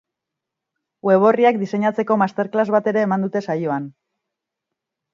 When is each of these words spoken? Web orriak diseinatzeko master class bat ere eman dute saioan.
Web 1.07 1.25
orriak 1.33 1.61
diseinatzeko 1.65 2.19
master 2.23 2.51
class 2.57 2.67
bat 2.79 2.93
ere 2.95 3.07
eman 3.09 3.29
dute 3.31 3.45
saioan. 3.49 3.89